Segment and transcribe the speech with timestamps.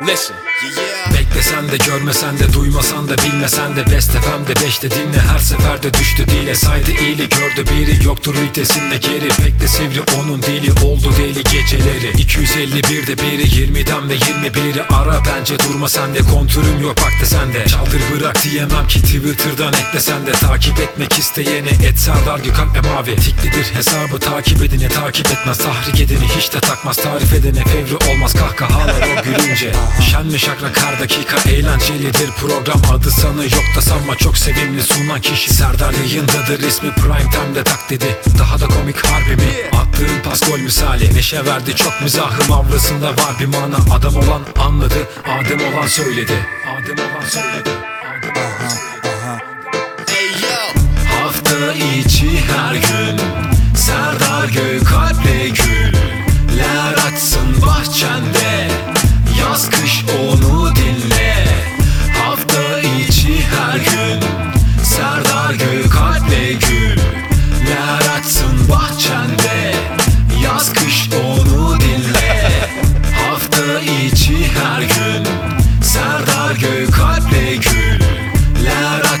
[0.00, 0.36] Listen,
[0.76, 1.25] yeah, yeah.
[1.36, 6.26] Beklesen de görmesen de duymasan da bilmesen de Best FM'de beşte dinle her seferde düştü
[6.28, 6.54] dile.
[6.54, 9.28] Saydı iyili gördü biri yoktur ülkesinde geri.
[9.28, 12.10] Pek de sivri onun dili oldu deli geceleri.
[12.12, 17.66] 251'de biri 20'den ve 21'i ara bence Durma sende kontürüm yok bak de sende.
[17.66, 20.32] Çaldır bırak diyemem ki Twitter'dan eklesen de.
[20.32, 23.16] Takip etmek isteyene et Serdar Gökalp ve Mavi.
[23.16, 25.58] Tiklidir hesabı takip edine takip etmez.
[25.58, 28.32] Tahrik edeni hiç de takmaz tarif edene fevri olmaz.
[28.32, 29.72] Kahkahalar o gülünce
[30.10, 32.80] Şen mi şakrak her dakika eğlencelidir program.
[32.92, 35.54] Adı sanı yok da sanma çok sevimli sunan kişi.
[35.54, 39.52] Serdar yayındadır ismi prime time'de tak dedi Daha da komik harbi mi?
[39.72, 41.14] Attığın pas gol misali.
[41.14, 43.76] Neşe verdi çok mizahım avrasında var bir mana.
[43.94, 46.46] Adam olan anladı Adem olan söyledi.
[46.64, 47.70] Adem olan söyledi
[48.10, 49.26] Adem olan söyledi.
[50.06, 50.82] Hey yo.
[51.20, 53.20] Hafta içi her gün
[53.76, 58.68] Serdar Gökalp'le güller açsın bahçende
[59.38, 59.95] Yaz kış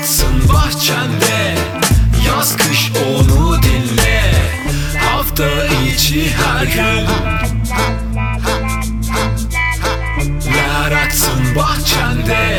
[0.06, 1.54] açsın bahçende
[2.26, 4.32] Yaz kış onu dinle.
[5.00, 7.06] Hafta içi her gün.
[11.06, 12.58] Açsın bahçende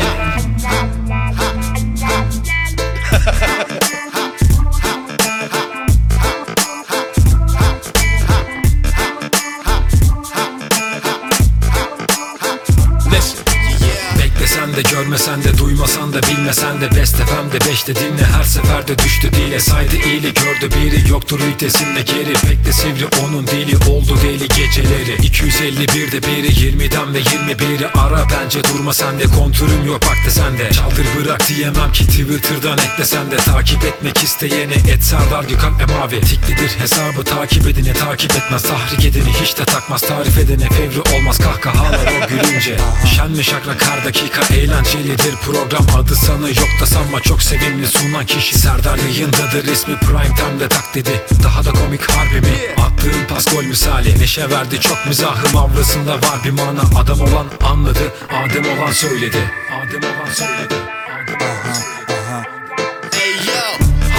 [14.78, 19.60] de görmesen de duymasan da bilmesen de Best FM'de beşte dinle her seferde düştü dile.
[19.60, 25.16] Saydı iyili gördü biri yoktur ülkesinde geri Pek de sivri onun dili oldu deli geceleri.
[25.16, 30.70] 251'de biri 20'den ve 21'i ara bence Durma sende kontürüm yok bak de sende.
[30.72, 33.36] Çaldır bırak diyemem ki Twitter'dan eklesen de.
[33.36, 36.20] Takip etmek isteyene et Serdar Gökalp ve Mavi.
[36.20, 38.62] Tiklidir hesabı takip edine takip etmez.
[38.62, 41.38] Tahrik edeni hiç de takmaz tarif edene fevri olmaz.
[41.38, 42.76] Kahkahalar o gülünce.
[43.16, 45.86] Şen mi şakrak her dakika eğlencelidir program.
[45.96, 48.58] Adı sanı yok da sanma çok sevimli sunan kişi.
[48.58, 52.56] Serdar yayındadır ismi prime time'de tak dedi Daha da komik harbi mi?
[52.76, 54.20] Attığın pas gol misali.
[54.20, 56.80] Neşe verdi çok mizahım avrasında var bir mana.
[57.00, 59.50] Adam olan anladı Adem olan söyledi.
[59.72, 60.74] Adem olan söyledi.
[61.14, 62.18] Adem olan söyledi.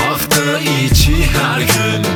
[0.07, 2.08] Hafta içi her gün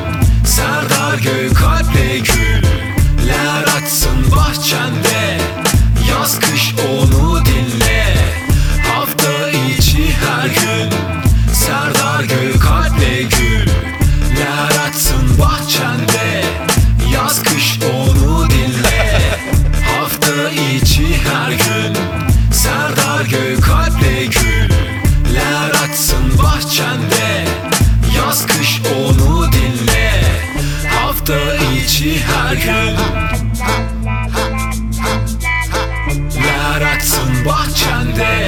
[36.44, 38.48] Ler açsın bahçende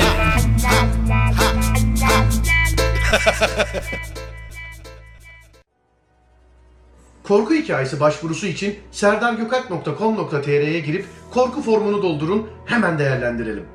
[7.24, 13.75] Korku hikayesi başvurusu için serdargökalp.com.tr'ye girip korku formunu doldurun hemen değerlendirelim.